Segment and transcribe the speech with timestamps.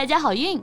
[0.00, 0.58] 大家好运。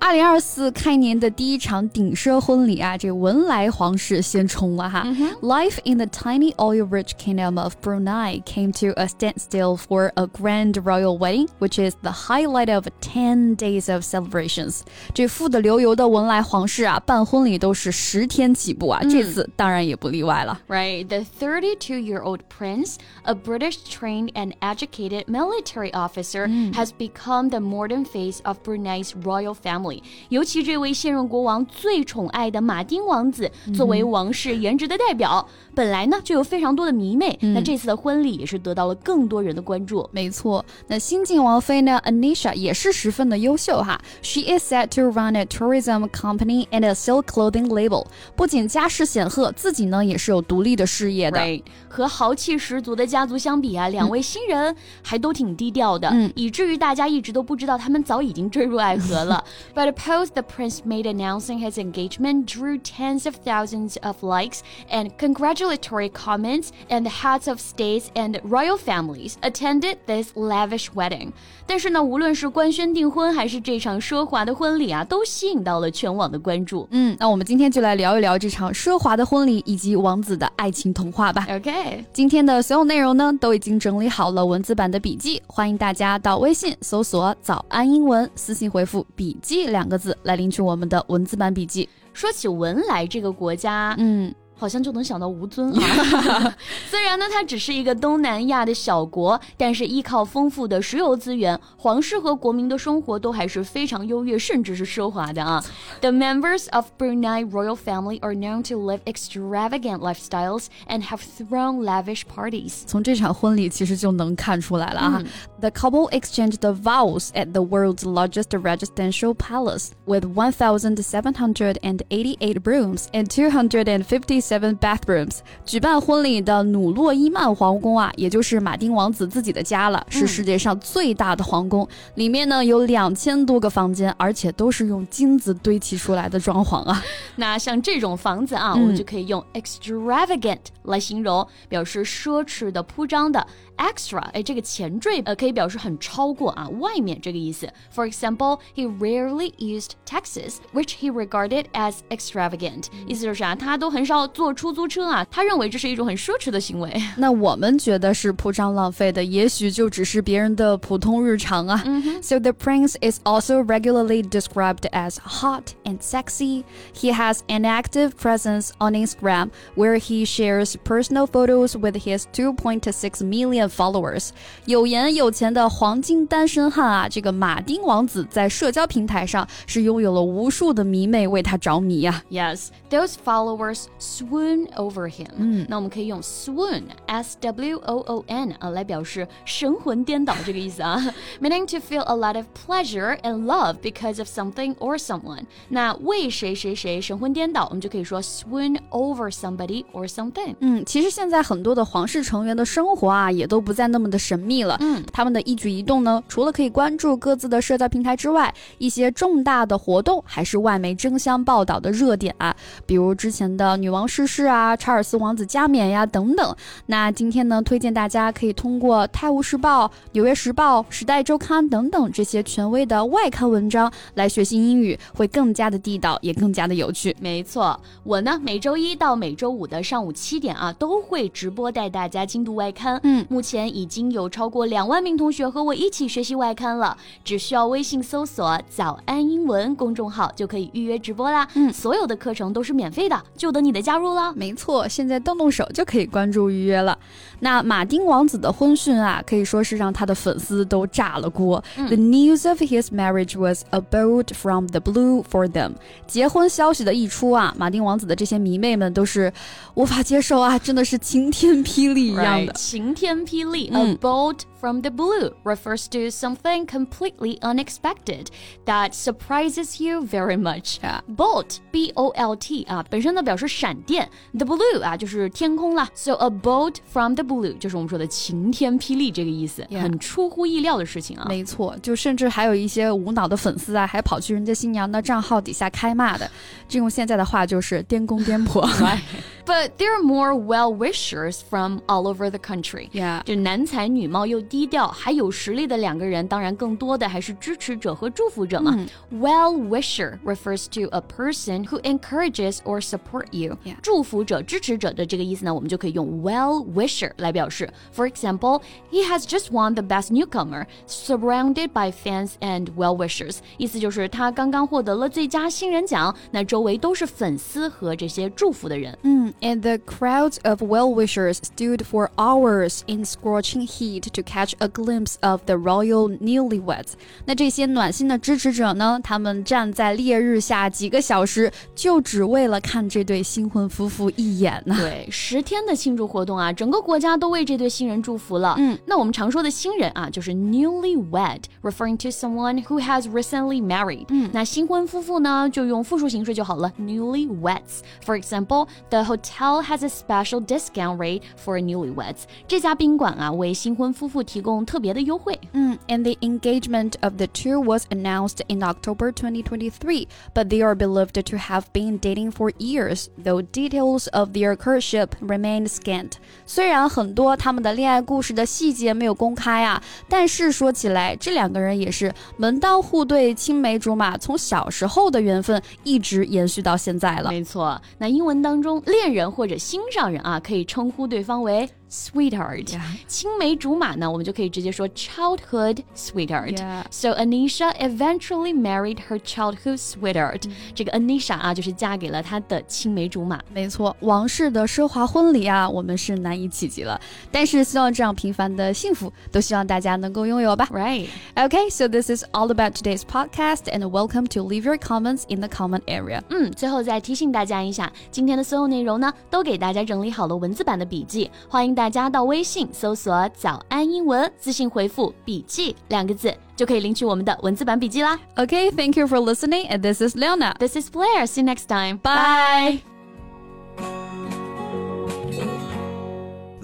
[0.00, 5.02] 二零二四开年的第一场顶奢婚礼啊，这文莱皇室先冲了哈。
[5.40, 11.16] Life in the tiny oil-rich kingdom of Brunei came to a standstill for a grand royal
[11.16, 14.80] wedding, which is the highlight of ten days of celebrations.
[15.14, 20.60] 这富得流油的文莱皇室啊，办婚礼都是十天起步啊，这次当然也不例外了。
[20.68, 28.58] Right, the 32-year-old prince, a British-trained and educated military officer, has become the modern face of
[28.62, 29.87] Brunei's royal family.
[30.29, 37.37] 尤其这位现任国王最宠爱的马丁王子，作为王室颜值的代表，本来呢就有非常多的迷妹。
[37.41, 40.07] 那这次的婚礼也是得到了更多人的关注。
[40.11, 43.99] 没错，那新晋王妃呢，Anisha 也是十分的优秀哈。
[44.21, 48.05] She is set to run a tourism company and a silk clothing label。
[48.35, 51.39] 不仅家世显赫，自己呢也是有独立的事业的。
[51.87, 59.43] 和豪气十足的家族相比啊，两位新人还都挺低调的，以至于大家一直都不知道他们早已经坠入爱河了。
[59.78, 64.60] But a post the prince made announcing his engagement drew tens of thousands of likes
[64.90, 71.32] and congratulatory comments, and the heads of states and royal families attended this lavish wedding.
[71.66, 76.86] 但是呢，无论是官宣订婚，还是这场奢华的婚礼啊，都吸引到了全网的关注。
[76.90, 81.46] 嗯，那我们今天就来聊一聊这场奢华的婚礼以及王子的爱情童话吧。
[81.50, 89.66] OK，今天的所有内容呢，都已经整理好了文字版的笔记，欢迎大家到微信搜索“早安英文”，私信回复“笔记”。
[89.69, 91.87] 两个字来领取我们的文字版笔记。
[92.11, 94.33] 说起文莱这个国家，嗯。
[94.58, 96.54] 好像就能想到吴尊啊。
[96.88, 105.60] 虽然呢，它只是一个东南亚的小国，但是依靠丰富的石油资源，皇室和国民的生活都还是非常优越，甚至是奢华的啊。
[106.00, 112.22] The members of Brunei royal family are known to live extravagant lifestyles and have thrown lavish
[112.32, 112.84] parties。
[112.86, 115.20] 从这场婚礼其实就能看出来了啊。
[115.60, 124.44] The couple exchanged the vows at the world's largest residential palace with 1,788 rooms and 250
[124.49, 131.87] Seven bathrooms 举办婚礼的努洛伊曼皇宫啊，也就是马丁王子自己的家了，是世界上最大的皇宫。
[132.15, 136.99] 里面呢有两千多个房间，而且都是用金子堆砌出来的装潢啊。
[137.37, 143.45] 那像这种房子啊，我们就可以用 extravagant 来形容，表示奢侈的、铺张的。
[143.78, 147.68] extra，哎，这个前缀呃可以表示很超过啊，外面这个意思。
[147.94, 152.86] For example, he rarely used taxis, which he regarded as extravagant。
[153.06, 156.92] 意思就是啊，他都很少坐出租车啊，他认为这是一种很奢侈的行为。
[157.16, 161.82] 那我们觉得是铺张浪费的，也许就只是别人的普通日常啊。
[162.22, 166.64] So the prince is also regularly described as hot and sexy.
[166.94, 173.24] He has an active presence on Instagram where he shares personal photos with his 2.6
[173.24, 174.30] million followers，
[174.64, 177.08] 有颜有钱的黄金单身汉啊！
[177.08, 182.22] 这个马丁王子在社交平台上是拥有了无数的迷妹为他着迷呀。
[182.30, 185.28] Yes, those followers swoon over him。
[185.36, 191.00] 嗯，那我们可以用 swoon，s w o o n 啊来表示神魂颠倒这个意思啊，
[191.40, 195.44] meaning to feel a lot of pleasure and love because of something or someone。
[195.68, 200.54] 那为谁谁谁神魂颠倒，我们就可以说 swoon over somebody or something。
[200.60, 204.77] 嗯，其实现在很多的皇室成员的生活啊，也都 不再那么的神秘了。
[204.79, 212.55] 嗯，他们的一举一动呢，除了可以关注各自的社交平台之外，一些重大的活动还是外媒争相报道的热点啊。
[212.85, 216.55] 比如之前的女王逝世啊，查尔斯王子加冕呀等等。
[216.85, 227.15] 那今天呢，推荐大家可以通过《泰晤士报》《纽约时报》《时代周刊》等等这些权威的外刊文章来学习英语，会更加的地道，也更加的有趣。
[227.19, 232.99] 没错，我呢每周一到每周五的上午七点啊，都会直播带大家精读外刊。
[233.03, 233.48] 嗯，目前。
[233.49, 241.47] 前已经有超过两万名同学和我一起学习外刊了，只需要微信搜索“早安英文”公众号就可以预约直播啦。
[241.55, 244.31] 嗯，所有的课程都是免费的，就等你的加入了。
[244.35, 246.95] 没错，现在动动手就可以关注预约了。
[247.39, 251.63] 那马丁王子的婚讯啊，可以说是让他的粉丝都炸了锅。
[251.75, 255.71] The news of his marriage was a bolt from the blue for them。
[256.05, 259.33] 结婚消息的一出啊，马丁王子的这些迷妹们都是
[259.73, 262.53] 无法接受啊，真的是晴天霹雳一样的。
[262.53, 268.26] 晴天霹 雳，a bolt from the blue refers to something completely unexpected
[268.64, 270.78] that surprises you very much.
[271.16, 275.88] Bolt, B O L T 啊，本身呢表示闪电，the blue 啊就是天空啦。
[275.94, 281.26] So a bolt from the blue 就是我们说的晴天霹雳这个意思，很出乎意料的事情啊。
[281.28, 286.30] 没错，就甚至还有一些无脑的粉丝啊，还跑去人家新娘的账号底下开骂的。
[286.68, 288.66] 这用现在的话就是颠公颠婆。
[289.48, 292.88] But there are more well wishers from all over the country.
[292.92, 298.74] Yeah，就男才女貌又低调还有实力的两个人，当然更多的还是支持者和祝福者嘛。
[298.76, 303.56] 嗯、well wisher refers to a person who encourages or support you。
[303.82, 307.70] 祝福者、支持者的这个意思呢，我们就可以用 well wisher 来表示。
[307.94, 313.38] For example, he has just won the best newcomer, surrounded by fans and well wishers。
[313.58, 318.96] 意思就是他刚刚获得了最佳新人奖，那周围都是粉丝和这些祝福的人。
[319.02, 324.54] 嗯 ，and the crowds of well wishers stood for hours in scorching heat to catch catch
[324.58, 326.94] a glimpse of the royal newlyweds。
[327.24, 328.98] 那这些暖心的支持者呢？
[329.02, 334.74] 他们站在烈日下几个小时，就只为了看这对新婚夫妇一眼呢。
[334.78, 338.56] 对，十天的庆祝活动啊，整个国家都为这对新人祝福了。
[338.58, 344.06] 嗯，那我们常说的新人啊，就是 newlywed，referring to someone who has recently married。
[344.08, 352.22] 嗯，那新婚夫妇呢，就用复数形式就好了，newlyweds。For example, the hotel has a special discount rate for newlyweds。
[352.48, 355.38] 这家宾馆啊，为新婚夫妇提供特别的优惠。
[355.52, 361.36] 嗯，and the engagement of the two was announced in October 2023, but they are believed to
[361.36, 366.12] have been dating for years, though details of their courtship remained scant.
[366.46, 377.30] 虽然很多他们的恋爱故事的细节没有公开啊，但是说起来，这两个人也是门当户对、青梅竹马，从小时候的缘分一直延续到现在了。
[377.30, 381.69] 没错，那英文当中，恋人 人或者心上人啊，可以称呼对方为。
[381.90, 390.42] sweetheart，青梅竹马呢，我们就可以直接说 childhood sweetheart。So Anisha eventually married her childhood sweetheart。
[390.74, 393.40] 这个 Anisha 啊，就是嫁给了她的青梅竹马。
[393.52, 397.00] 没错，往事的奢华婚礼啊，我们是难以企及了。
[397.30, 400.68] 但是希望这样平凡的幸福，都希望大家能够拥有吧。
[400.72, 401.06] Right.
[401.36, 405.40] Okay, so this is all about today's podcast, and welcome to leave your comments in
[405.40, 406.22] the comment area.
[406.30, 411.74] 嗯，最后再提醒大家一下，今天的所有内容呢，都给大家整理好了文字版的笔记，欢迎。
[411.79, 418.19] 大家到微信搜索“早安英文”，自信回复“笔记”两个字，就可以领取我们的文字版笔记啦。
[418.35, 420.53] Okay, thank you for listening, and this is Leona.
[420.59, 421.25] This is Blair.
[421.25, 421.99] See you next time.
[421.99, 422.81] Bye.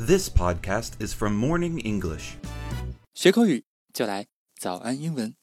[0.05, 2.33] This podcast is from Morning English.
[3.13, 3.63] 学口语
[3.93, 4.25] 就来
[4.59, 5.33] 早安英文。